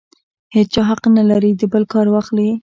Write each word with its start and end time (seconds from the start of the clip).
هېچا 0.55 0.81
حق 0.89 1.03
نه 1.17 1.23
لري 1.29 1.51
د 1.55 1.61
بل 1.73 1.83
کار 1.93 2.07
واخلي. 2.11 2.49